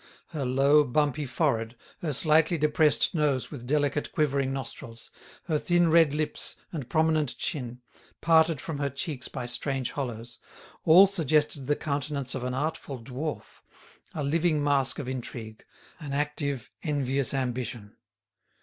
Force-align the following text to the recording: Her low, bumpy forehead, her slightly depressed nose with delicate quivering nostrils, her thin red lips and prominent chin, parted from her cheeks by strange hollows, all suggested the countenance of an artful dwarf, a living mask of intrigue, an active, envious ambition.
Her 0.29 0.47
low, 0.47 0.83
bumpy 0.83 1.27
forehead, 1.27 1.75
her 1.99 2.11
slightly 2.11 2.57
depressed 2.57 3.13
nose 3.13 3.51
with 3.51 3.67
delicate 3.67 4.11
quivering 4.11 4.51
nostrils, 4.51 5.11
her 5.43 5.59
thin 5.59 5.91
red 5.91 6.11
lips 6.11 6.55
and 6.71 6.89
prominent 6.89 7.37
chin, 7.37 7.83
parted 8.19 8.59
from 8.59 8.79
her 8.79 8.89
cheeks 8.89 9.27
by 9.27 9.45
strange 9.45 9.91
hollows, 9.91 10.39
all 10.85 11.05
suggested 11.05 11.67
the 11.67 11.75
countenance 11.75 12.33
of 12.33 12.43
an 12.43 12.55
artful 12.55 12.97
dwarf, 12.97 13.61
a 14.15 14.23
living 14.23 14.63
mask 14.63 14.97
of 14.97 15.07
intrigue, 15.07 15.63
an 15.99 16.13
active, 16.13 16.71
envious 16.81 17.31
ambition. 17.31 17.95